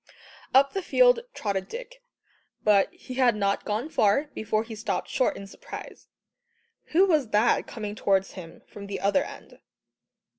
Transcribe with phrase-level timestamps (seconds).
[0.51, 2.01] Up the field trotted Dick,
[2.63, 6.07] but he had not gone far before he stopped short in surprise.
[6.93, 9.59] Who was that coming towards him from the other end?